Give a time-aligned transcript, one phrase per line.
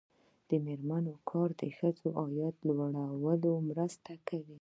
[0.49, 4.49] د میرمنو کار د ښځو عاید لوړولو مرسته کوي.